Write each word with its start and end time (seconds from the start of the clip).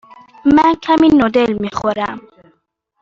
من 0.55 0.73
کمی 0.83 1.07
نودل 1.09 1.51
می 1.61 1.69
خورم. 1.73 2.19